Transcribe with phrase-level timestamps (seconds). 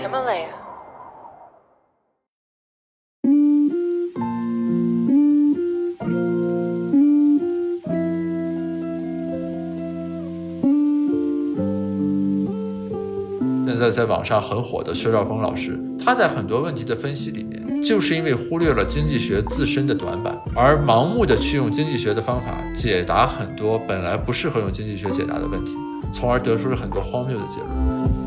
[0.00, 0.48] Himalaya.
[13.66, 25.74] 现在在网上很火的薛兆丰老师，他在很多问题的分析里面，就是因为忽略了经济学自身的短板，而盲目的去用经济学的方法解答很多本来不适合用经济学解答的问题，
[26.12, 28.19] 从而得出了很多荒谬的结论。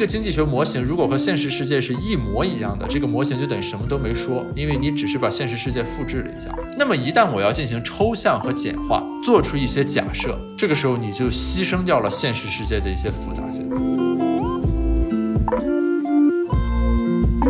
[0.00, 6.48] 一个经济学模型如果和现实世界是一模一样的，这个模型就等于什么都没说，因为你只是把现实世界复制了一下。
[6.78, 13.68] 那么一旦我要进行抽象和简化，做出一些假设，这个时候你就牺牲掉了现实世界的一些复杂性。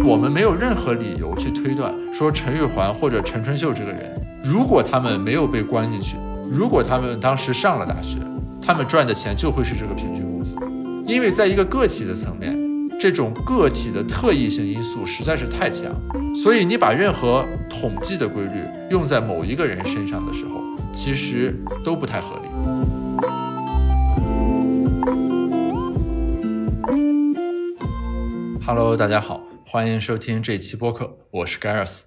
[0.04, 4.12] 我们没有任何理由去推断说陈玉环或者陈春秀这个人，
[4.42, 6.16] 如果他们没有被关进去，
[6.50, 8.18] 如果他们当时上了大学，
[8.60, 10.28] 他们赚的钱就会是这个平均。
[11.10, 12.56] 因为在一个个体的层面，
[13.00, 15.92] 这种个体的特异性因素实在是太强，
[16.36, 21.52] 所以你把任何统计的规律用在某一个人身上的时候，其实
[21.84, 22.42] 都不太合理。
[28.64, 32.02] Hello，大家好，欢迎收听这期播客，我是 Gareth。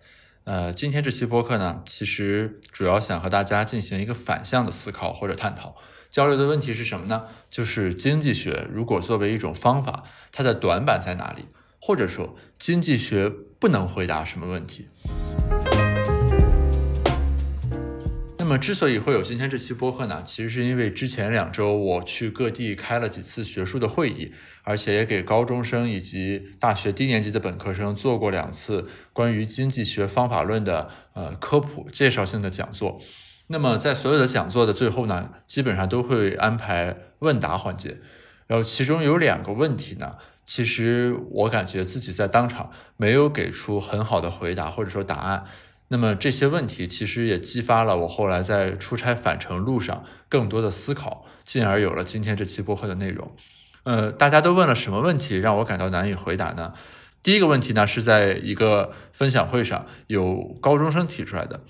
[0.46, 5.76] 呃，今天这期播客呢，其实主要想和大家进行一个反向的思考或者探讨。
[6.14, 7.24] 交流的问题是什么呢？
[7.50, 11.46] 就是经济学如果作为一种方法，它的短板在哪里？
[11.82, 14.90] 或者说，经济学不能回答什么问题？
[18.38, 33.02] 那么，之所以会有今天这期播客呢，其实是因为之前两周我去各地开了几次学术的会议，而且也给高中生以及大学低年级的本科生做过两次关于经济学方法论的呃科普介绍性的讲座。
[33.48, 37.98] 那么在所有的讲座的最后呢，基本上都会安排问答环节，
[38.48, 45.44] 然后其中有两个问题呢，其实我感觉自己在当场没有给出很好的回答或者说答案。
[45.90, 53.36] 那么这些问题其实也激发了我后来在出差返程路上更多的思考，进而有了今天这期播客的内容。
[53.84, 56.74] 呃，大家都问了什么问题让我感到难以回答呢？
[57.22, 61.62] 第一个问题呢是在一个分享会上有高中生提出来的。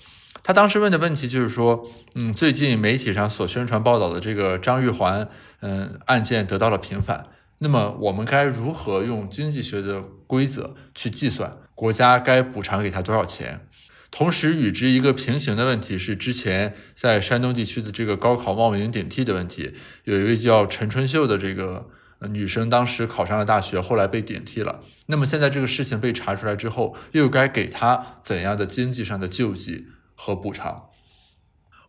[0.44, 5.26] 他当时问的问题就是说，嗯，最近媒体上所宣传报道的这个张玉环，
[5.60, 7.28] 嗯，案件得到了平反，
[7.60, 13.66] 那么我们该如何用经济学的规则去计算国家该补偿给他多少钱？
[14.10, 19.72] 同时与之一个平行的问题是，之前在山东地区的这个高考冒名顶替的问题，
[20.04, 21.88] 有一位叫陈春秀的这个
[22.28, 29.86] 女生，当时考上了大学，后来被顶替了，那么现在这个事情被查出来之后，又该给她怎样的经济上的救济？
[30.14, 30.90] 和补偿。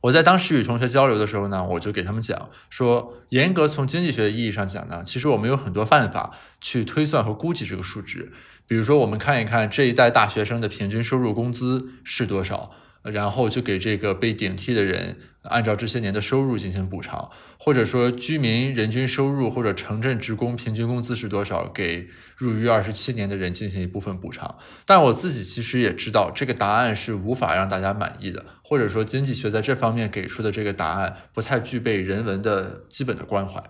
[0.01, 6.31] 我在当时与同学交流的时候呢，我就给他们讲说，严格从经济学意义上讲呢，其实我们有很多办法
[6.61, 8.31] 去推算和估计这个数值。
[8.67, 12.71] 比如说，我们看一看这一代大学生的平均收入工资是多少。
[13.11, 17.29] 然后就给这个被顶替的人按照这些年的收入进行补偿，
[17.59, 24.57] 或者说居民人均收入或者城镇职工平均工资是多少，给入狱二十七年的人进行一部分补偿。
[24.85, 33.63] 但我自己其实也知道，这个答案是无法让大家满意的，或者说经济学在这方面给出的这个答案不太具备人文的基本的关怀。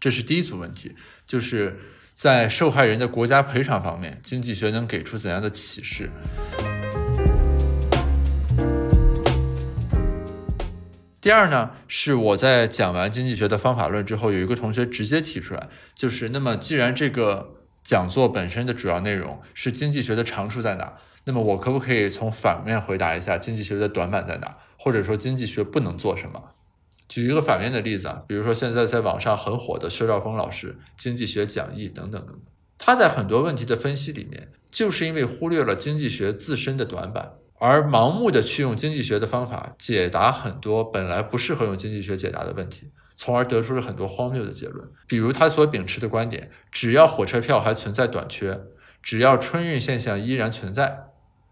[0.00, 1.78] 这是第一组问题，就是
[2.12, 6.10] 在受害人的国家赔偿方面，经济学能给出怎样的启示？
[11.22, 20.94] 第二呢，是我在讲完经济学的方法论之后，有一个同学直接提出来，就是那么既然这个讲座本身的主要内容是经济学的长处在哪，
[21.26, 26.42] 那么我可不可以从反面回答一下经济学的短板在哪，或者说经济学不能做什么？
[27.06, 32.40] 举一个反面的例子啊，比如说现在在网上很火的薛兆丰老师经济学讲义等等等等，
[32.78, 37.34] 他在很多问题的分析里面，就是因为忽略了经济学自身的短板。
[37.64, 44.90] 而盲目的去用经济学的方法解答很多本来不适合用经济学解答的问题，从而得出了很多荒谬的结论。
[45.06, 48.60] 比如他所秉持的观点，只要火车票还存在短缺，
[49.00, 51.04] 只要春运现象依然存在，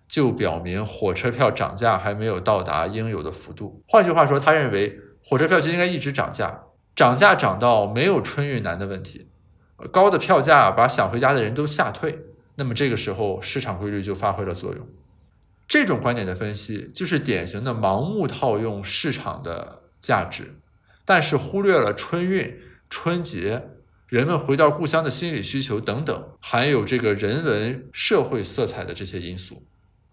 [0.08, 3.80] 就表明火车票涨价还没有到达应有的幅度。
[3.86, 6.62] 换句话说，他认为火车票就应该一直涨价，
[6.96, 9.28] 涨价涨到没有春运难的问题，
[9.92, 12.18] 高的票价把想回家的人都吓退，
[12.56, 14.84] 那么这个时候市场规律就发挥了作用。
[15.70, 20.56] 这种观点的分析，就是典型的盲目套用市场的价值，
[21.05, 22.58] 但是忽略了春运、
[22.88, 23.69] 春节、
[24.08, 29.64] 人们回到故乡的心理需求等等，含有这个人文社会色彩的这些因素，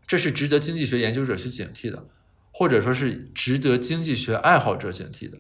[0.06, 2.06] 这是值得经济学研究者去警惕的，
[2.54, 5.40] 或者说是值得经济学爱好者警惕的。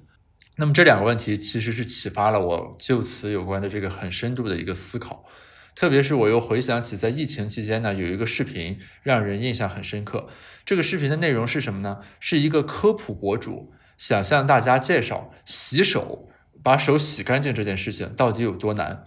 [0.55, 5.23] 那么这两个问题其实是启发了我就此有关的这个很深度的一个思考。
[5.77, 10.27] 特别是我又回想起在疫情期间呢，有一个视频让人印象很深刻。
[10.65, 11.99] 这个视频的内容是什么呢？
[12.19, 16.29] 是一个科普博主想向大家介绍洗手，
[16.63, 19.03] 把手洗干净这件事情到底有多难。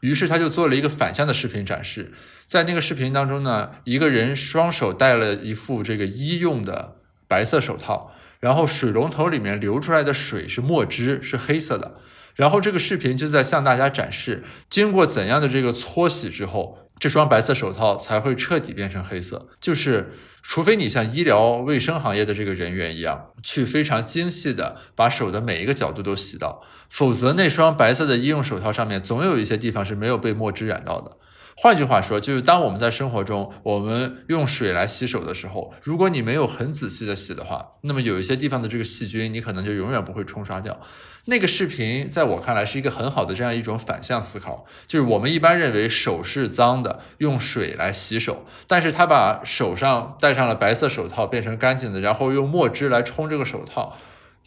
[0.00, 2.10] 于是他就做了一个反向的视频展示。
[2.46, 6.96] 在那个视频当中呢，一个人双手戴了一副这个医用的
[7.28, 11.98] 白色手套，然后水龙头里面流出来的水是墨汁，是黑色的。
[12.34, 19.48] 然后这个视频就在向大家展示，经过怎样的这个搓洗之后，这双白色手套才会彻底变成黑色。
[19.60, 31.16] 就是除非你像医疗卫生行业的这个人员一样，去非常精细的把手的每一个角度都洗到，否则那双白色的医用手套上面总有一些地方是没有被墨汁染到的。
[31.56, 40.78] 换句话说，就是当我们在生活中，我们用水来洗手的时候，如果你没有很仔细的洗的话，那么有一些地方的这个细菌，你可能就永远不会冲刷掉。
[41.26, 53.96] 那个视频在我看来是一个很好的这样一种反向思考，就是我们一般认为手是脏的，用水来洗手，但是他把手上戴上了白色手套变成干净的，然后用墨汁来冲这个手套。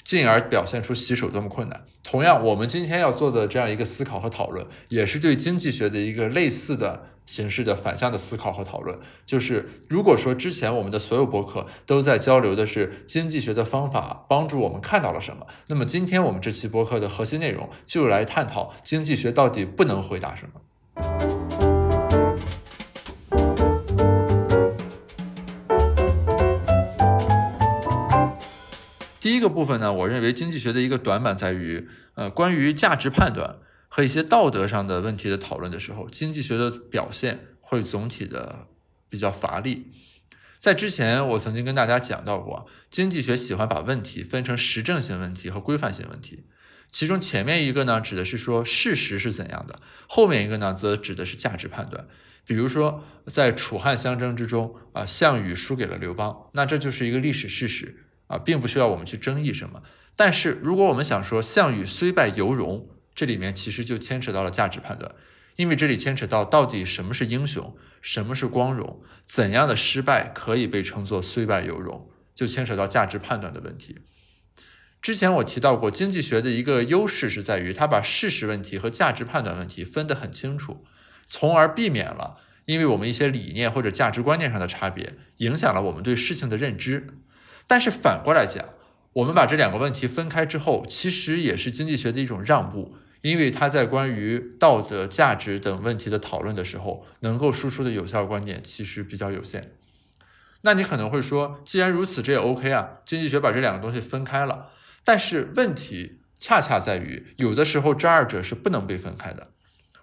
[0.07, 1.83] 进而表现出洗手多么困难。
[2.01, 8.97] 同样，我们今天要做的这样一个思考和讨论，也是对经济学的一个类似的形式的反向的思考和讨论。
[9.25, 21.36] 就是，如果说之前我们的所有博客都在交流的是经济学的方法帮助我们看到了什么，那么今天我们这期博客的核心内容就来探讨经济学到底不能回答什么。
[29.27, 33.59] 第一个部分呢，我认为经济学的一个短板在于，呃，关于价值判断
[33.89, 38.69] 和一些道德上的问题的讨论的时候，经济学的表现会总体的
[39.09, 39.91] 比较乏力。
[40.57, 46.45] 在之前，我曾经跟大家讲到过，经济学喜欢把问题分成实证性问题和规范性问题，
[46.89, 52.07] 其中前面一个呢，指的是说事实是怎样的，后面一个呢，则指的是价值判断。
[52.45, 58.05] 比如说，在楚汉相争之中，啊，项羽输给了刘邦，那这就是一个历史事实。
[58.27, 59.81] 啊，并不需要我们去争议什么。
[60.15, 65.13] 但是，如果我们想说项羽虽败犹荣，这里面其实就牵扯到了价值判断，
[65.55, 73.99] 因为这里牵扯到到底什么是英雄，什么是光荣，怎样的失败可以被称作虽败犹荣，就牵扯到价值判断的问题。
[74.99, 80.83] 之前我提到过，经济学的一个优势是在于它把事实问题和价值判断问题分得很清楚，
[81.27, 87.07] 从而避免了因为我们一些理念或者价值观念上的差别，影响了我们对事情的认知。
[87.67, 88.63] 但是反过来讲，
[89.13, 99.73] 我们把这两个问题分开之后，其实也是经济学的一种让步，因为它在关于道德、价值等问题的讨论的时候，能够输出的有效观点其实比较有限。
[100.61, 104.69] 那你可能会说，既然如此，这也 OK 啊，经济学把这两个东西分开了。
[105.03, 109.49] 但是问题恰恰在于，有的时候这二者是不能被分开的。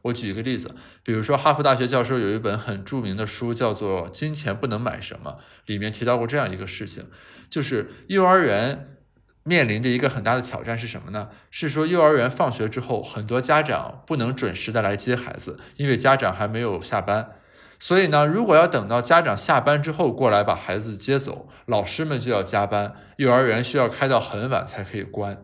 [0.04, 0.70] 我举一个例子，
[1.02, 5.30] 比如说哈佛大学教授有一本很著名的书，叫做《金钱不能买什么》，
[5.64, 7.06] 里面提到过这样一个事情，
[7.48, 8.98] 就是幼儿园
[9.44, 11.30] 面临的一个很大的挑战是什么呢？
[11.50, 17.30] 是说幼儿园放学之后，很多家长不能准时的来接孩子，因为家长还没有下班，
[17.78, 25.42] 所以呢，如果要等到家长下班之后过来把孩子接走，老师们就要加班，幼儿园需要开到很晚才可以关。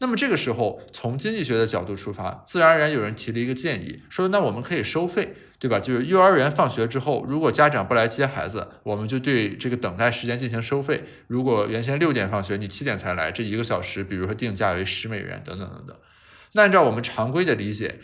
[0.00, 5.78] 那么这个时候，从经济学的角度出发，自然而然有人提了一个建议，说那我们可以收费，对吧？
[5.78, 11.04] 就是幼儿园放学之后，如果家长不来接孩子，我们就对这个等待时间进行收费。
[11.26, 15.96] 如果原先六点放学，你七点才来，这一个小时，比如说定价为十美元，等等等等。
[16.52, 18.00] 那按照我们常规的理解。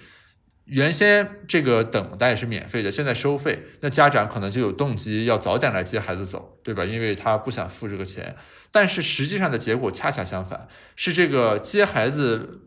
[0.67, 6.85] 原先这个等待是免费的，现在收费，那家长可能就有动机要早点来接孩子走，对吧？
[6.85, 8.35] 因为他不想付这个钱。
[8.77, 12.61] 但是实际上的结果恰恰相反，是这个接孩子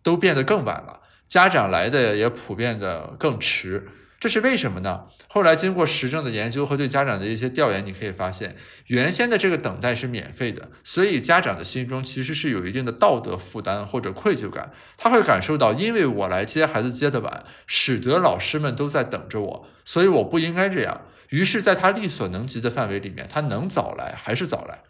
[0.00, 3.88] 都变得更晚了，家长来的也普遍的更迟。
[4.20, 5.06] 这是为什么呢？
[5.26, 8.54] 后来经过实证的研究和对家长的一些调研，你可以发现，
[8.86, 21.00] 原先的这个等待是免费的，所以家长的心中其实是有一定的道德负担或者愧疚感，他会感受到，因为我来接孩子接的晚，使得老师们都在等着我，所以我不应该这样。
[21.30, 24.84] 于是，在他力所能及的范围里面，他能早来还是早来。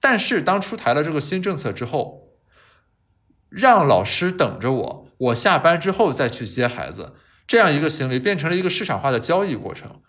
[0.00, 2.30] 但是，当出台了这个新政策之后，
[3.50, 7.14] 让老师等着我，我下班之后再去接孩子。
[7.46, 10.00] 这样一个行为变成了一个市场化的交易过程，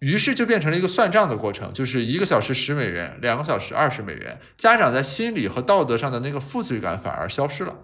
[0.00, 7.76] 于是就变成了一个算账的过程，就是一个小时十美元，两个小时二十美元，家长在心理和道德上的那个负罪感反而消失了。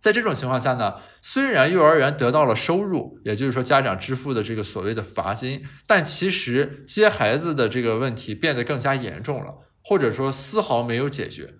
[0.00, 11.54] 在这种情况下呢，虽然幼儿园得到了收入，也就是说家长支付的这个所谓的罚金，但其实接孩子的这个问题变得更加严重了，或者说丝毫没有解决。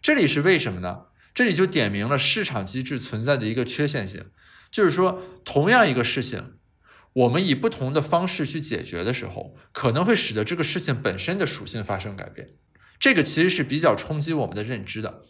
[0.00, 1.06] 这里是为什么呢？
[1.34, 4.26] 这里就点明了市场机制存在的一个缺陷性，
[4.70, 6.54] 就是说，同样一个事情，
[7.12, 12.50] 我们以不同的方式去解决的时候，可能会使得这个事情本身的属性发生改变。
[13.00, 15.22] 这个其实是比较冲击我们的认知的。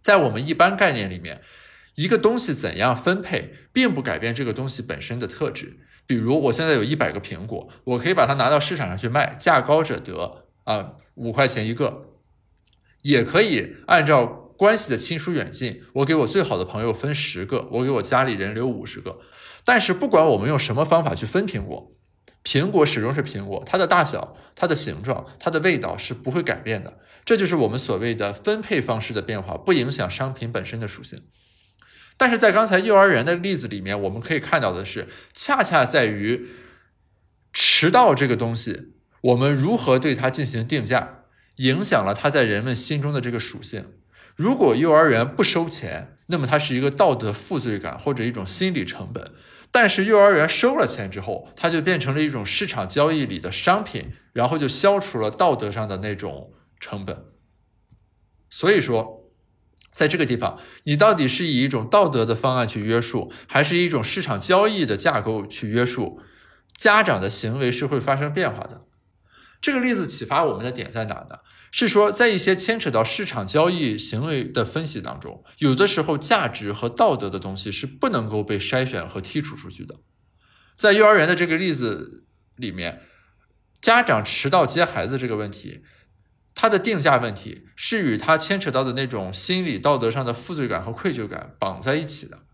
[0.00, 1.42] 在我们一般概念里面，
[1.96, 5.80] 一个东西怎样分配，并不改变这个东西本身的特质。
[6.06, 12.10] 比如，我现在有一百个苹果，我可以把它拿到市场上去卖，价高者得啊，五块钱一个，
[13.00, 14.42] 也可以按照。
[14.56, 19.20] 关系的亲疏远近，我给我最好的朋友分十个，我给我家里人留五十个。
[19.66, 21.92] 但是不管我们用什么方法去分苹果，
[22.42, 26.98] 苹果始终是苹果，它的大小、它的形状、它的味道是不会改变的。
[27.26, 31.24] 这就是我们所谓的分配方式的变化，不影响商品本身的属性。
[32.16, 36.48] 但是在刚才幼儿园的例子里面，我们可以看到的是，恰恰在于
[37.52, 38.94] 迟到这个东西，
[39.26, 41.22] 我们如何对它进行定价，
[41.56, 43.92] 影响了它在人们心中的这个属性。
[44.36, 49.32] 如果幼儿园不收钱，那么它是一个道德负罪感或者一种心理成本；
[49.72, 57.24] 但是幼儿园收了钱之后，它就变成了一种市场交易里的商品，然后就消除了道德上的那种成本。
[58.48, 59.32] 所以说，
[59.92, 66.20] 在这个地方，你到底是以一种道德的方案去约束，还是一种市场交易的架构去约束？
[66.76, 68.85] 家长的行为是会发生变化的。
[69.60, 71.38] 这个例子启发我们的点在哪呢？
[71.72, 79.96] 是说，在一些牵扯到市场交易行为的分析当中，有的时候价值和道德的东西是不能够被筛选和剔除出去的。
[80.74, 82.24] 在幼儿园的这个例子
[82.56, 83.02] 里面，
[83.80, 85.82] 家长迟到接孩子这个问题，
[86.54, 92.45] 它的定价问题是与他牵扯到的那种心理道德上的负罪感和愧疚感绑在一起的。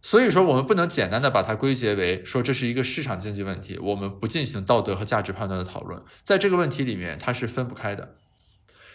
[0.00, 6.00] 所以说，我们不能简单的把它归结为说这是一个市场经济问题，我们不进行道德和价值判断的讨论。
[6.22, 8.14] 在这个问题里面，它是分不开的。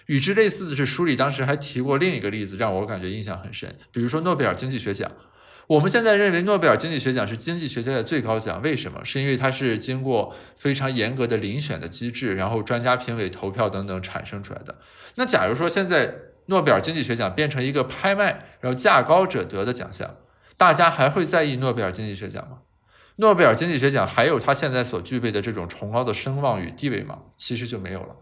[0.06, 3.76] 与之类似的是，书里当时还提过另一个例子，让我感觉印象很深。
[3.92, 5.12] 比如说诺贝尔经济学奖，
[5.68, 9.04] 我们现在认为诺贝尔经济学奖是经济学界的最高奖，为什么？
[9.04, 14.78] 是因为它是经过非常严格的遴选的机制，然后专家评委投票等等产生出来的。
[15.16, 16.16] 那假如说现在
[16.48, 20.16] 诺贝尔经济学奖变成一个拍卖，然后价高者得的奖项。
[20.58, 22.60] 大家还会在意诺贝尔经济学奖吗？
[23.18, 27.20] 诺贝尔经济学奖还有它现在所具备的这种崇高的声望与地位吗？
[27.38, 28.16] 其实就没有了。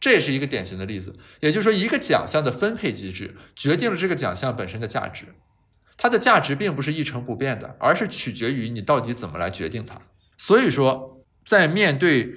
[0.00, 1.16] 这也是一个典型的例子。
[1.38, 5.36] 也就是说，一个奖项的分配机制决定了这个奖项本身的价值，
[5.96, 10.00] 它的价值并不是一成不变的，而是取决于你到底怎么来决定它。
[10.36, 12.34] 所以说，在面对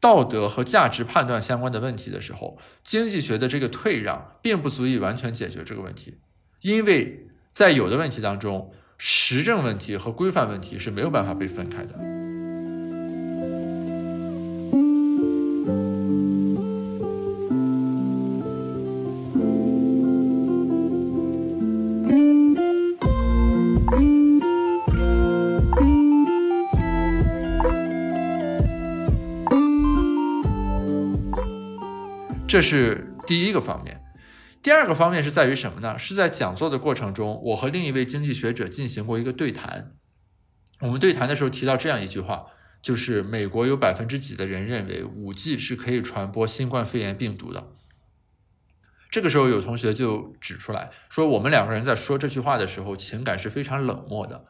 [0.00, 6.18] 道德和价值判断相关的问题的时候，经济学的这个退让并不足以完全解决这个问题，
[6.60, 7.26] 因为。
[7.52, 11.94] 在有的问题当中，实证问题和规范问题是没有办法被分开的。
[32.48, 34.01] 这是第一个方面。
[34.62, 35.98] 第二个方面是在于什么呢？
[35.98, 39.96] 是在讲座的过程中，我和另一位经济学者进行过一个对谈。
[40.80, 42.46] 我们对谈的时候提到这样一句话，
[42.80, 47.72] 就是美国有百分之几的人认为五 G 是可以传播新冠肺炎病毒的。
[49.10, 54.44] 这个时候有同学就指出来说，我们两个人在说这句话的时候，情感是非常冷漠的。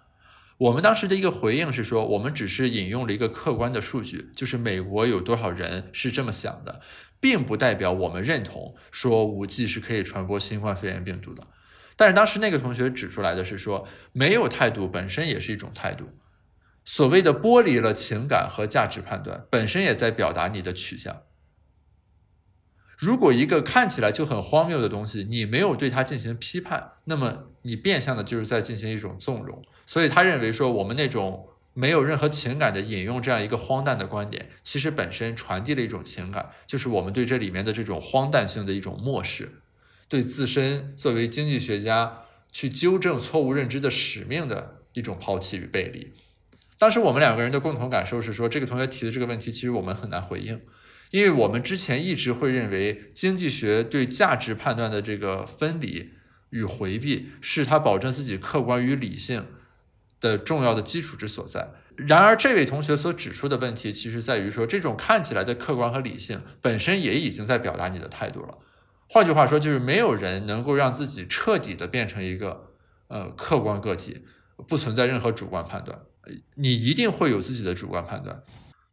[0.58, 6.80] 我们当时的一个回应是说，我们只是引用了一个客观的数据，就是美国有多少人是这么想的。
[7.22, 11.46] 并不代表我们认同说五 G 是可以传播新冠肺炎病毒的，
[11.94, 16.08] 但是当时那个同学指出来的是说，没有态度本身也是一种态度。
[16.84, 21.22] 所谓的剥离了情感和价值判断，本身也在表达你的取向。
[22.98, 29.62] 如果一个看起来就很荒谬的东西，你没有对它进行批判，那么你变相的就是在进行一种纵容。
[29.86, 31.48] 所以他认为说，我们那种。
[31.74, 39.62] 没有任何情感的引用这样一个荒诞的观点，其实本身传递了一种情感，就是我们对这里面的这种荒诞性的一种漠视，
[40.08, 46.12] 对自身作为经济学家去纠正错误认知的使命的一种抛弃与背离。
[46.78, 50.60] 当时我们两个人的共同感受是说，这个同学提的这个问题，其实我们很难回应，
[51.10, 56.10] 因为我们之前一直会认为经济学对价值判断的这个分离
[56.50, 59.46] 与回避，是他保证自己客观与理性。
[60.22, 61.72] 的重要的基础之所在。
[61.96, 68.56] 然而，这位同学所指出的问题，其实在于说，这种看起来的客观和理性，本身也已经在表达你的态度了。
[69.10, 72.70] 换句话说，就是没有人能够让自己彻底的变成一个
[73.08, 74.24] 呃客观个体，
[74.66, 75.98] 不存在任何主观判断。
[76.54, 78.42] 你一定会有自己的主观判断。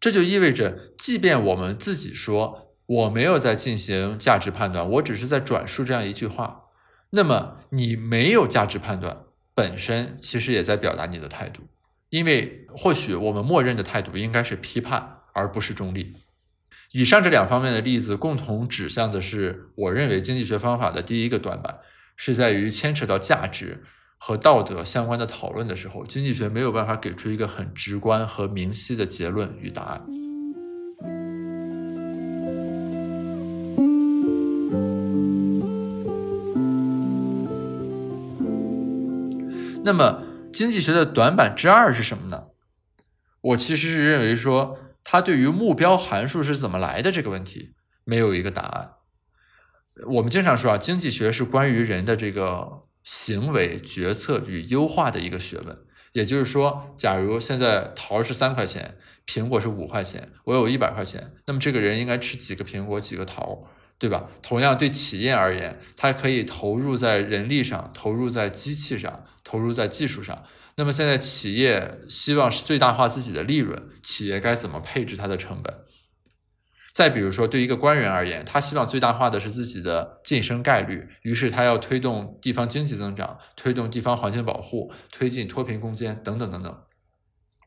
[0.01, 6.63] 这就意味着，即便我们自己说我没有在进行价值判断，我只是在转述这样一句话。
[7.11, 9.23] 那么你没有价值判断，
[9.59, 11.63] 本身其实也在表达你的态度，
[12.11, 16.15] 因为或许我们默认的态度应该是批判，而不是中立。
[16.93, 21.79] 以上这两方面的例子共同指向的是，我认为经济学方法的第一个短板，
[22.15, 23.83] 是在于牵扯到价值
[24.17, 30.28] 和道德相关的讨论的时候，经济学没有办法给出一个很直观和明晰的结论与答案。
[39.89, 40.21] 那么，
[40.53, 42.49] 经济学的短板之二是什么呢？
[43.41, 48.91] 我其实是认为说，它对于目标函数是怎么来的这个问题没有一个答案。
[50.09, 55.75] 我们经常说啊，经济学是关于人的这个行为、决策与优化的一个学问。
[56.11, 63.67] 也就是说，假如现在桃是三块钱，苹果是五块钱，我有一百块钱，那么这个人应该吃几个苹果、几个桃？
[63.97, 64.29] 对吧？
[64.41, 70.43] 同样，对企业而言，它可以投入在人力上，投入在机器上，投入在技术上。
[70.75, 75.73] 那么现在企业希望是最大化自己的利润，企业该怎么配置它的成本？
[76.93, 86.77] 再比如说，对一个官员而言，他希望最大化的是自己的晋升概率，于是他要推动地方经济增长，推动地方环境保护，推进脱贫攻坚等等等等。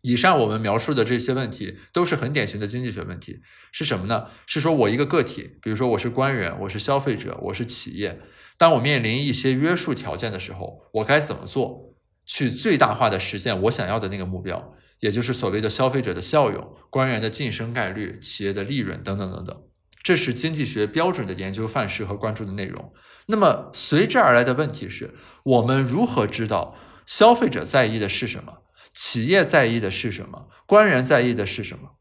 [0.02, 3.40] 以上我们描述的这些问题都是很典型的经济学问题，
[3.72, 4.26] 是什么呢？
[4.46, 8.20] 是说我一个个体，比如说我是官员，我是消费者，我是企业，
[8.62, 19.62] 当我面临一些约束条件的时候，我该怎么做，去最大化的实现我想要的那个目标，也就是所谓的消费者的效用、官员的晋升概率、企业的利润等等等等，
[20.04, 22.92] 这是经济学标准的研究范式和关注的内容。
[23.26, 28.58] 那么随之而来的问题是，我们如何知道消费者在意的是什么？
[28.94, 30.48] 企业在意的是什么？
[30.66, 31.96] 官员在意的是什么？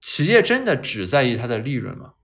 [0.00, 2.14] 企业真的只在意它的利润吗？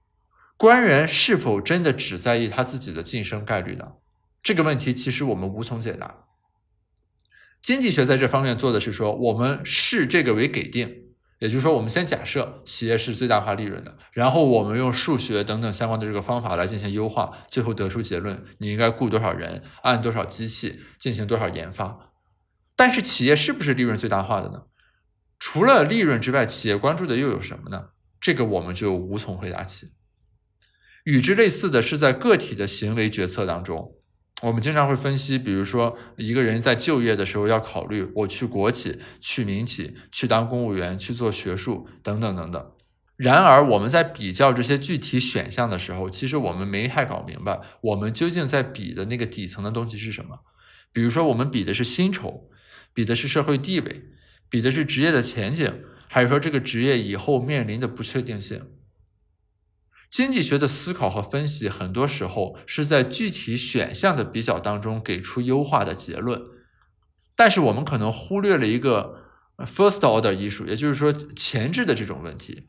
[0.64, 3.96] 官员是否真的只在意他自己的晋升概率呢？
[4.42, 6.24] 这个问题其实我们无从解答。
[7.60, 11.08] 经济学在这方面做的是说，我们视这个为给定，
[11.38, 22.14] 也就是说，我们先假设企业是最大化利润的，然后我们用数学等等相关的这个方法来进行优化，最后得出结论：你应该雇多少人，按多少机器进行多少研发。
[22.74, 24.62] 但是企业是不是利润最大化的呢？
[25.38, 27.90] 除了利润之外，企业关注的又有什么呢？
[28.18, 29.90] 这个我们就无从回答起。
[31.04, 33.94] 与之类似的是，在个体的行为决策当中，
[34.42, 42.70] 我们经常会分析，比如说一个人在就业的时候要考虑，我去国企、去民企、去当公务员、去做学术等等等等。
[43.16, 50.40] 然而，我们在比较这些具体选项的时候，其实我们没太搞明白，我们究竟在比的那个底层的东西是什么。
[50.92, 52.50] 比如说，我们比的是薪酬。
[52.96, 54.04] 比的是社会地位，
[54.48, 58.62] 比的是职业的前景，还是说这个职业以后面临的不确定性？
[60.14, 66.40] 经济学的思考和分析，很多时候是在具体选项的比较当中给出优化的结论，
[67.34, 69.24] 但是我们可能忽略了一个
[69.58, 72.68] first order 艺术，也就是说前置的这种问题，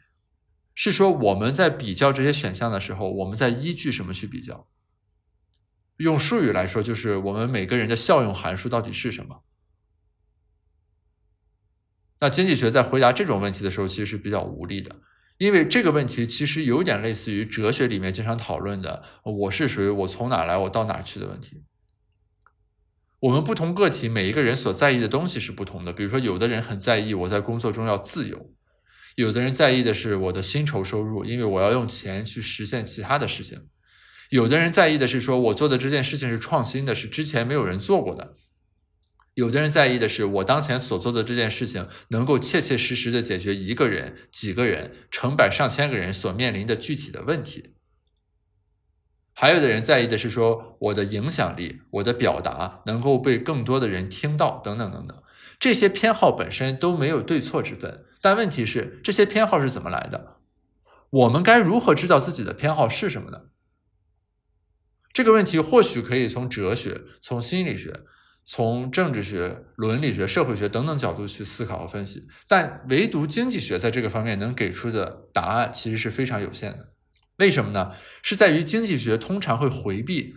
[0.74, 4.68] 是说我们在比较这些选项的时候，我们在依据什么去比较？
[5.98, 9.44] 用术语来说，就是我们每个人的效用函数到底是什么？
[12.22, 14.96] 那经济学在回答这种问题的时候，其实是比较无力的，
[15.38, 21.63] 因为这个问题其实有点类似于哲学里面经常讨论的“我是谁，我从哪来，我到哪去”的问题。
[23.19, 28.52] 我们不同个体每一个人所在意的东西是不同的，比如说，有的人很在意我在工作中要自由，
[29.15, 33.60] 有的人在意的是我的薪酬收入，因为我要用钱去实现其他的事情；
[34.30, 38.36] 有的人在意的是说我做的这件事情是创新的，是之前没有人做过的。
[39.36, 47.74] 有的人在意的是我当前所做的这件事情能够切切实实的解决一个人、几个人、成百上千个人所面临的具体的问题。
[49.34, 55.21] 还有的人在意的是说我的影响力、我的表达能够被更多的人听到，等等等等。
[55.60, 60.38] 这些偏好本身都没有对错之分，但问题是这些偏好是怎么来的？
[61.10, 63.41] 我们该如何知道自己的偏好是什么呢？
[65.12, 68.06] 这个问题或许可以从哲学、从心理学。
[68.48, 76.94] 从政治学、伦理学、社会学等等角度去思考和分析，但唯独经济学在这个方面能给出的答案其实是非常有限的。
[77.38, 77.94] 为什么呢？
[78.22, 80.36] 是在于经济学通常会回避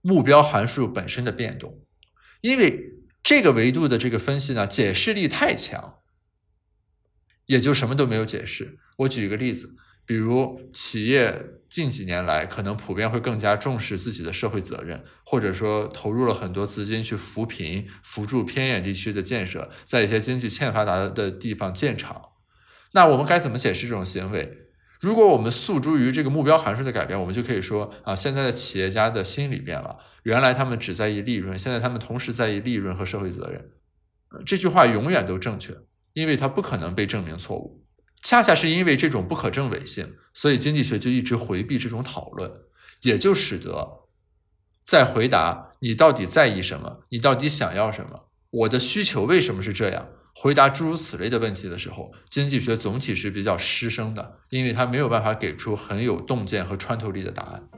[0.00, 1.84] 目标函数本身的变动，
[2.40, 5.98] 因为这个维度的这个分析呢，解释力太强，
[7.46, 8.78] 也就什么都没有解释。
[8.98, 9.76] 我举一个例子。
[10.06, 11.34] 比如，企业
[11.68, 22.22] 近几年来可能普遍会更加重视自己的社会责任，或者说投入了很多资金去扶贫、扶助偏远地区的建设，在一些经济欠发达的地方建厂。
[22.92, 24.58] 那我们该怎么解释这种行为？
[25.00, 33.70] 如果我们诉诸于这个目标函数的改变，我们就可以说啊，现在的企业家的心理变了，原来他们只在意利润，现在他们同时在意利润和社会责任。
[34.46, 35.76] 这句话永远都正确，
[36.12, 37.83] 因为它不可能被证明错误。
[38.24, 42.50] 恰恰是因为这种不可证伪性，所以经济学就一直回避这种讨论，
[43.02, 44.08] 也就使得
[44.82, 50.08] 在回答你到底在意什么，你到底想要什么，我的需求为什么是这样。
[50.34, 57.68] 回答诸如此类的问题的时候，经济学总体是比较失声的，因为它没有办法给出很有洞见和穿透力的答案。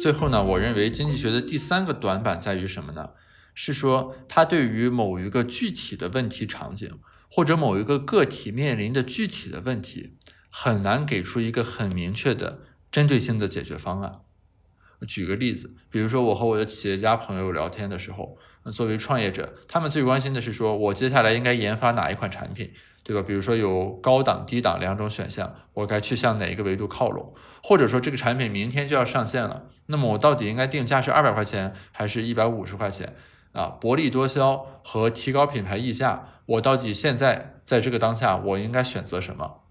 [0.00, 3.10] 最后呢，我认为经济学的第三个短板在于什么呢？
[3.54, 6.98] 是说它对于某一个具体的问题场景。
[7.30, 10.16] 或者某一个个体面临的具体的问题，
[10.48, 14.20] 很难给出一个很明确的针对性的解决方案。
[15.06, 18.38] 举个例子，比如说我和我的企业家朋友聊天的时候，
[18.72, 22.72] 作为创业者，他们最关心的是说我接下来应该研发哪一款产品，
[23.04, 23.22] 对吧？
[23.22, 27.34] 比如说有高档、低档两种选项，我该去向哪一个维度靠拢？
[27.62, 33.16] 或者说这个产品明天就要上线了，那么我到底应该定价是二百块钱还是一百五十块钱？
[33.52, 36.28] 啊，薄利多销和提高品牌溢价。
[36.46, 39.62] 我到底现在在这个当下，我应该选择什么？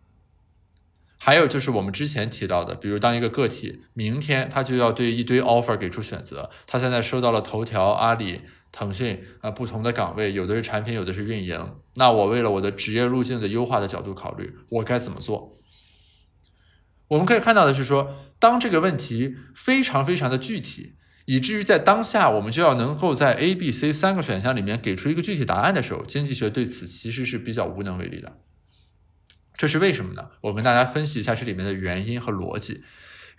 [1.20, 11.76] 还有就是我们之前提到的，比如当一个个体明天他就要对一堆 offer 给出选择，他现在收到了头条、阿里、腾讯啊不同的岗位，有的是产品，有的是运营。
[11.96, 15.57] 那我为了我的职业路径的优化的角度考虑，我该怎么做？
[17.10, 20.94] 我们可以看到的是说，当这个问题非常非常的具体。
[21.30, 28.38] 以至于在当下，我们就要能够在 A、B、C 三个选项里面给出一个具体答案的时候，经济学对此其实是比较无能为力的。
[29.58, 30.30] 这是为什么呢？
[30.40, 32.84] 我跟大家分析一下这里面的原因和逻辑。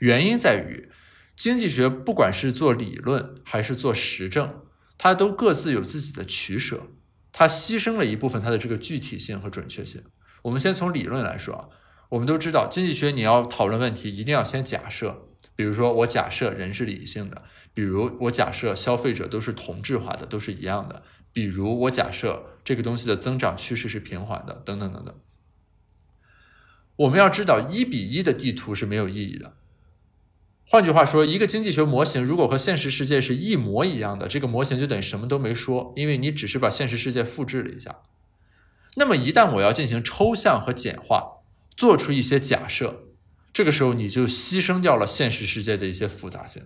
[0.00, 0.90] 原因在于，
[1.34, 4.56] 经济学不管是做理论还是做实证，
[4.98, 6.88] 它都各自有自己的取舍，
[7.32, 10.02] 它牺牲了一部分它的这个具体性和准确性。
[10.42, 11.68] 我们先从理论来说啊，
[12.10, 15.26] 我们都知道，经济学你要讨论问题，一定要先假设。
[15.54, 17.42] 比如说，我假设人是理性的；
[17.74, 25.14] 比如我假设消费者都是同质化的，都是一样的；比如我假设这个东西的增长趋势是平缓的，等等等等。
[26.96, 29.54] 我们要知道，一比一的地图是没有意义的。
[30.66, 38.00] 换句话说，一个经济学模型如果和现实世界是一模一样的，这个模型就等于什么都没说，因为你只是把现实世界复制了一下。
[38.96, 41.37] 那么，一旦我要进行抽象和简化，
[41.78, 43.04] 做出一些假设。
[43.52, 46.64] 这个时候你就牺牲掉了现实世界的一些复杂性。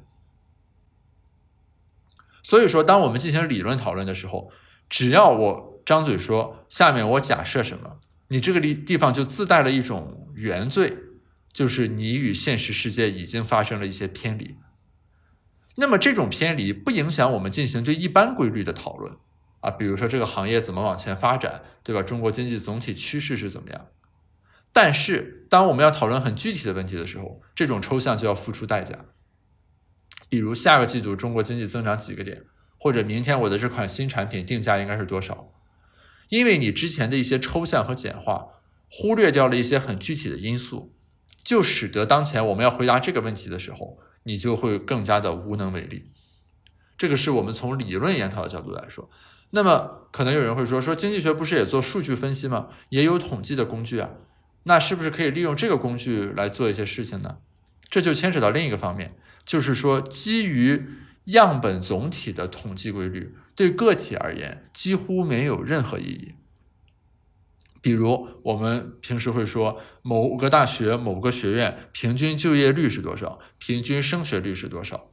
[2.43, 4.51] 所以说，当我们进行理论讨论的时候，
[4.89, 7.99] 只要我张嘴说下面我假设什么，
[8.29, 10.97] 你这个地地方就自带了一种原罪，
[11.53, 14.57] 就是你与现实世界已经发生了一些偏离。
[15.77, 19.17] 那么这种偏离不影响我们进行对一般规律的讨论
[19.61, 22.03] 啊，比如说这个行业怎么往前发展，对吧？
[22.03, 23.87] 中国经济总体趋势是怎么样？
[24.73, 29.05] 但是，当我们要讨论很具体的问题的时候，这种抽象就要付出代价。
[30.29, 32.47] 比如下个季度中国经济增长几个点，
[32.79, 35.53] 或者明天我的这款新产品定价应该是多少？
[36.31, 38.47] 因为你之前的一些抽象和简化，
[38.91, 40.95] 忽略掉了一些很具体的因素，
[41.45, 46.07] 就使得当前我们要回答这个问题的时候，你就会更加的无能为力。
[46.97, 49.11] 这个是我们从理论研讨的角度来说。
[49.51, 52.69] 那么，可能有人会说，说经济学不是也做数据分析吗？
[52.89, 54.09] 也有统计的工具啊。
[54.65, 57.39] 那是不是可以利用这个工具来做一些事情呢？
[57.91, 60.89] 这就牵扯到另一个方面，就是说，基于
[61.25, 66.35] 样本总体的统计规律，对个体而言几乎没有任何意义。
[67.83, 75.11] 比如，我们平时会说某个大学、某个学院平均就业率是多少，平均升学率是多少。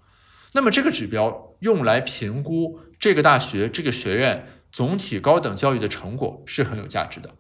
[0.54, 7.36] 那么，这个指标用来评估这个大学、这个学院总体高等教育的成果是很有价值的。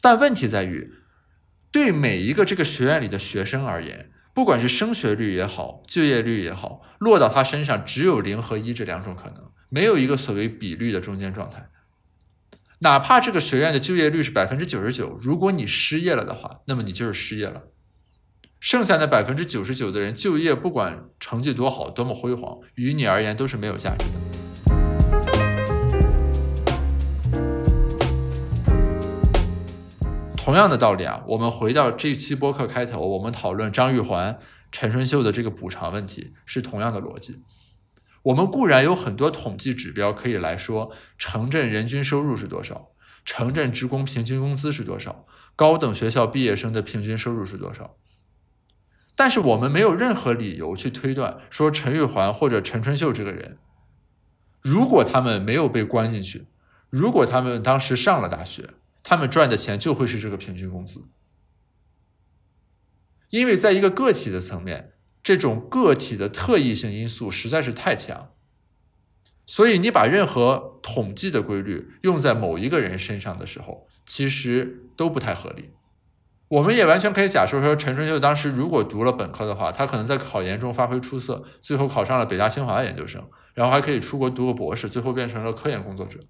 [0.00, 0.92] 但问题在于。
[1.74, 11.70] 对每一个这个学院里的学生而言，不管是升学率也好，就业率也好，落到他身上只有零和一这两种可能，没有一个所谓比率的中间状态。
[12.82, 17.64] 哪怕这个学院的就业率是百分之九十九，如果你失业了的话，那么你就是失业了。
[18.60, 24.43] 剩下的百分之九十九的人就业，不管成绩多好，多么辉煌，于你而言都是没有价值的。
[30.44, 34.38] 同样的道理啊，我们回到这期播客开头，我们讨论张玉环、
[34.70, 37.42] 陈春秀的这个补偿问题，是同样的逻辑。
[38.24, 42.90] 我们固然有很多统计指标可以来说，城镇人均收入是多少，
[43.24, 45.24] 城镇职工平均工资是多少，
[45.56, 47.96] 高等学校毕业生的平均收入是多少。
[49.16, 53.56] 但是我们没有任何理由去推断说陈玉环或者陈春秀这个人，
[54.60, 56.48] 如果他们没有被关进去，
[56.90, 58.68] 如果他们当时上了大学，
[59.04, 61.02] 他们赚的钱就会是这个平均工资。
[63.30, 68.30] 因为在一个个体的层面，这种个体的特异性因素实在是太强，
[69.44, 75.70] 所以你把任何统计的规律用在某一个人身上的时候，其实都不太合理。
[76.48, 86.20] 我们也完全可以假设说，陈春秀当时如果读了本科的话，他可能在考研中发挥出色，最后考上了北大清华的研究生，然后还可以出国读个博士，最后变成了科研工作者。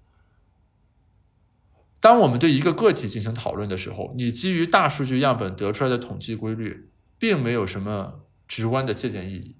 [2.05, 9.55] 当我们对一个个体进行讨论的时候，你基于大数据样本得出来的统计规律，并没有什么直观的借鉴意义。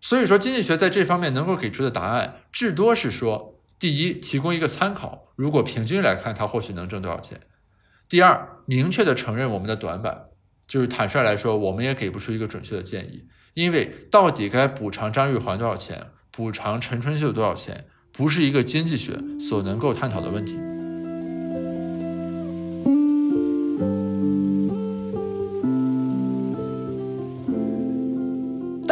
[0.00, 7.40] 所以说，经济学在这方面能够给出的答案，至多是说：第一，提供一个参考，如果平均来看，它或许能挣多少钱。
[8.08, 10.26] 第二，明确的承认我们的短板，
[10.68, 20.71] 就是坦率来说，我们也给不出一个准确的建议，因为到底该补偿张玉环多少钱，补偿陈春秀多少钱，不是一个经济学所能够探讨的问题。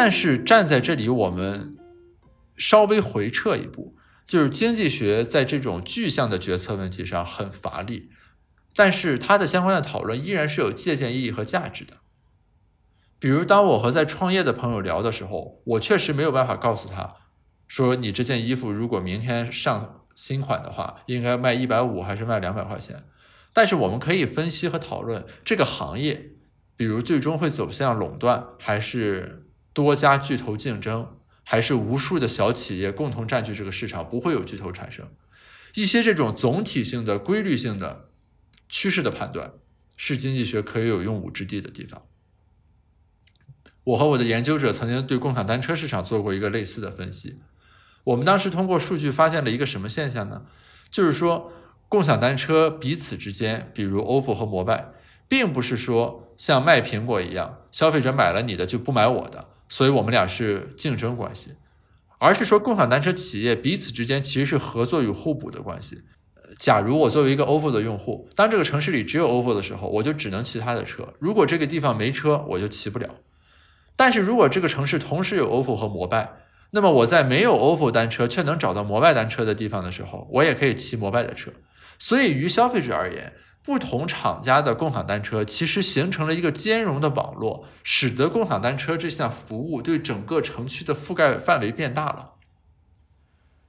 [0.03, 1.77] 但是站在这里，我们
[2.57, 8.09] 稍微回撤一步，就是经济学在这种具象的决策问题上很乏力。
[8.75, 11.99] 但是它的相关的讨论依然是有借鉴意义和价值的。
[13.19, 17.17] 比如，当我和在创业的朋友聊的时候，我确实没有办法告诉他，
[17.69, 23.05] 说你这件衣服如果明天上新款的话，应该卖一百五还是卖两百块钱。
[23.53, 26.31] 但是我们可以分析和讨论这个行业，
[26.75, 35.09] 比如最终会走向垄断，还是多家巨头竞争，还是无数的小企业共同占据这个市场，不会有巨头产生。
[35.75, 38.07] 一些这种总体性的、规律性的。
[38.73, 39.55] 趋势的判断
[39.97, 42.03] 是经济学可以有用武之地的地方。
[43.83, 47.41] 我和我的研究者曾经对共享单车市场做过一个类似的分析。
[48.05, 50.43] 我们当时通过数据发现了一个什么现象呢？
[50.89, 51.53] 就是说，
[51.89, 54.93] 共享单车彼此之间，比如 ofo 和摩拜，
[55.27, 61.55] 并不是说像卖苹果一样，消费者买了你的就不买我的，所以我们俩是竞争关系，
[62.19, 66.03] 而是说共享单车企业彼此之间其实是合作与互补的关系。
[66.59, 71.15] 假如我作为一个 ofo 的用户，当这个城市里只有 ofo 的时候，我就只能骑他的车。
[71.21, 73.09] 如果这个地方没车，我就骑不了。
[73.95, 76.33] 但是如果这个城市同时有 ofo 和摩拜，
[76.73, 81.53] 那么我在没有 ofo 单车却能找到摩拜单车的地方的时候，我也可以骑摩拜的车。
[81.99, 92.33] 所以，于消费者而言，不同厂家的共享单车其实形成了一个兼容的网络，使得共享单车这项服务对整个城区的覆盖范围变大了。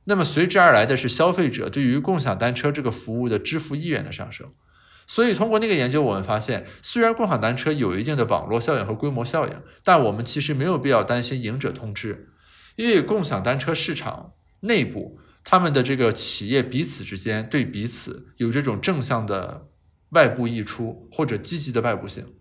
[0.05, 4.49] 那么随之而来的是消费者对于共享单车这个服务的支付意愿的上升。
[5.05, 12.29] 所以通过那个研究，我们发现，虽然共享单车有一定的网络效应和规模效应，但我们其实没有必要担心赢者通吃，
[12.77, 19.67] 因为共享单车市场内部，他们的这个企业彼此之间对彼此有这种正向的
[20.11, 22.33] 外部溢出或者积极的外部性，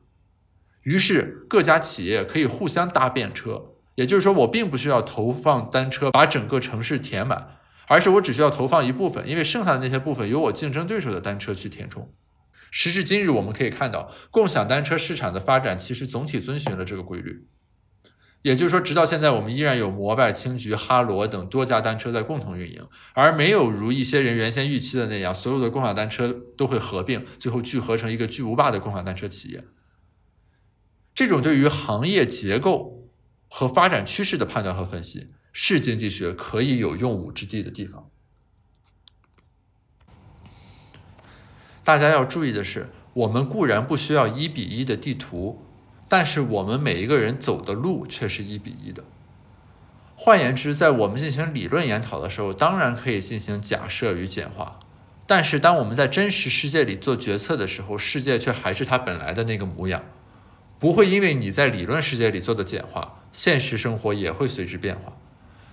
[0.82, 3.74] 于是各家企业可以互相搭便车。
[3.96, 12.10] 也就是说，我并不需要投放单车把整个城市填满，而是我只需要投放一部分，因为剩下的那些部分由我竞争对手的单车去填充。
[12.70, 17.46] 时至今日，我们可以看到，共享单车市场的发展其实总体遵循了这个规律。
[18.42, 29.64] 也就是说，直到现在，我们依然有摩拜、青桔、哈罗等多家单车在共同运营，而没有如一些人原先预期的那样，所有的共享单车都会合并，最后聚合成一个巨无霸的共享单车企业。
[31.14, 32.98] 这种对于行业结构。
[33.52, 38.08] 和发展趋势的判断和分析是经济学可以有用武之地的地方。
[41.82, 45.66] 大家要注意的是，我们固然不需要一比一的地图，
[46.10, 49.04] 但是我们每一个人走的路却是一比一的。
[50.16, 54.80] 换言之，在我们进行理论研讨的时候，当然可以进行假设与简化，
[55.24, 60.02] 但是当我们在真实世界里做决策的时候，世界却还是它本来的那个模样。
[60.80, 65.12] 不会因为你在理论世界里做的简化，现实生活也会随之变化。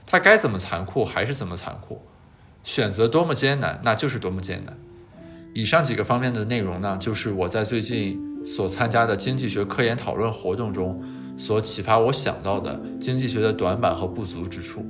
[0.05, 2.05] 它该怎么残酷还是怎么残酷，
[2.63, 4.77] 选择多么艰难，那就是多么艰难。
[5.53, 11.03] 以上几个方面的内容呢，就是我在最近所参加的经济学科研讨论活动中
[11.35, 14.85] 所启发我想到的经济学的短板和不足之处。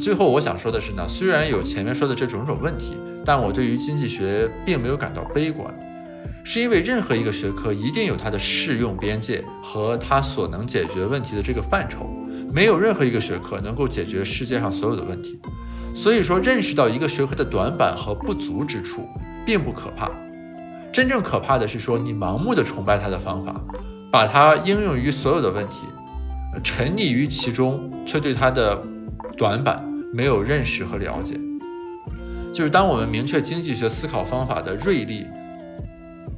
[0.00, 5.72] 最后我想说的是呢，虽然有前面说的这种种问题，但我对于经济学并没有感到悲观。
[6.44, 12.06] 是因为任何一个学科一定有它的适用边界和它所能解决问题的这个范畴，
[12.52, 15.40] 没有任何一个学科能够解决世界上所有的问题。
[15.94, 19.08] 所以说，认识到一个学科的短板和不足之处
[19.46, 20.10] 并不可怕，
[20.94, 23.60] 真正可怕的是说你盲目的崇拜它的方法，
[24.12, 25.88] 把它应用于所有的问题，
[26.62, 28.80] 沉溺于其中，却对它的
[29.36, 31.34] 短板没有认识和了解。
[32.52, 35.26] 就是当我们明确经济学思考方法的锐利，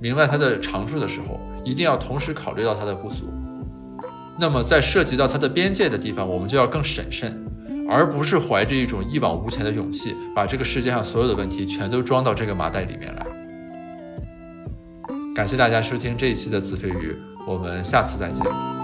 [0.01, 3.29] 明白它的长处的时候，一定要同时考虑到它的不足。
[4.41, 7.47] 那么在涉及到它的边界的地方，我们就要更审慎，
[7.87, 13.27] 而不是怀着一种一往无前的勇气，把这个世界上所有的问题全都装到这个麻袋里面来。
[15.37, 17.15] 感谢大家收听这一期的子非鱼，
[17.47, 18.76] 我们下次再见。